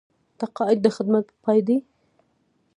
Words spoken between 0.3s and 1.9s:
تقاعد د خدمت پای دی